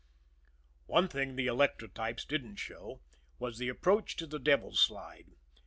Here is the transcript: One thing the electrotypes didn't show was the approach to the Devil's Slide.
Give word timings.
One 0.87 1.07
thing 1.07 1.35
the 1.35 1.45
electrotypes 1.45 2.25
didn't 2.27 2.55
show 2.55 3.03
was 3.37 3.59
the 3.59 3.69
approach 3.69 4.15
to 4.15 4.25
the 4.25 4.39
Devil's 4.39 4.79
Slide. 4.79 5.27